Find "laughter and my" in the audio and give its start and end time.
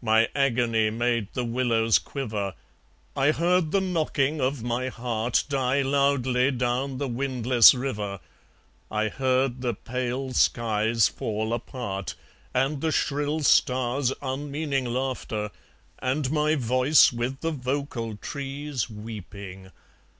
14.84-16.54